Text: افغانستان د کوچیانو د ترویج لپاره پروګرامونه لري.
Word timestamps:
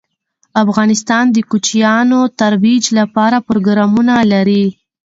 افغانستان 0.63 1.25
د 1.31 1.37
کوچیانو 1.49 2.19
د 2.29 2.33
ترویج 2.41 2.85
لپاره 2.99 3.37
پروګرامونه 3.47 4.13
لري. 4.31 4.65